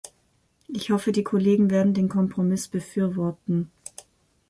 [0.67, 3.69] Ich hoffe, die Kollegen werden den Kompromiss befürworten.